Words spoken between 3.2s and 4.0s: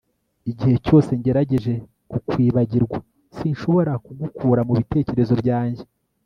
sinshobora